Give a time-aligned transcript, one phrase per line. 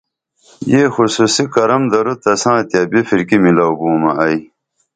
[0.71, 4.37] یہ خوصوصی کرم درو تساں تیہ بِپھرکی میلو بومہ ائی